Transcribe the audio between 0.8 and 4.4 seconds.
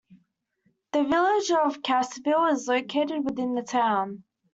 The Village of Cassville is located within the town.